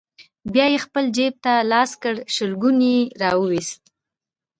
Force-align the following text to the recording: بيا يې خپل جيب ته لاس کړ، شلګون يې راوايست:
بيا 0.53 0.65
يې 0.73 0.79
خپل 0.85 1.03
جيب 1.15 1.33
ته 1.45 1.53
لاس 1.71 1.91
کړ، 2.01 2.15
شلګون 2.35 2.77
يې 2.89 2.97
راوايست: 3.21 3.81